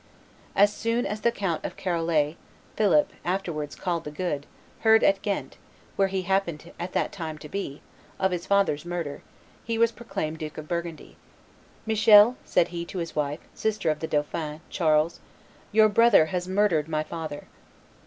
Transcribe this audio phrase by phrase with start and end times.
[0.55, 2.35] As soon as the Count of Charolais,
[2.75, 4.47] Philip, afterwards called the Good,
[4.79, 5.57] heard at Ghent,
[5.95, 7.83] where he happened at that time to be,
[8.17, 9.21] of his father's murder,
[9.63, 11.17] he was proclaimed Duke of Burgundy.
[11.85, 15.19] "Michelle," said he to his wife, sister of the dauphin, Charles,
[15.71, 17.45] "your brother has murdered my father."